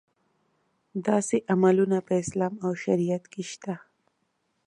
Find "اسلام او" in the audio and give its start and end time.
2.23-2.71